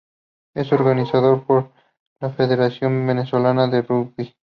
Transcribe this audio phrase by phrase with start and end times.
[0.55, 1.69] Es organizado por
[2.21, 4.33] la Federación Venezolana de Rugby.